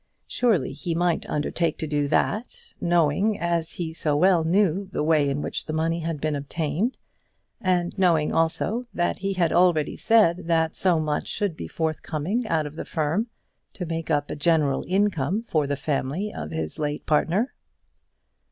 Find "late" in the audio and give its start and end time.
16.79-17.05